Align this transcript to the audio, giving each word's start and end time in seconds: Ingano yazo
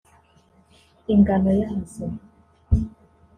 Ingano 1.13 1.51
yazo 1.61 2.05